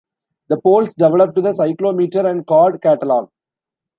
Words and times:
The 0.49 0.59
Poles 0.59 0.95
developed 0.95 1.35
the 1.35 1.51
cyclometer 1.53 2.25
and 2.25 2.43
card 2.47 2.81
catalog. 2.81 3.29